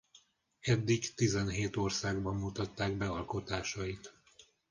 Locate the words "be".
2.97-3.09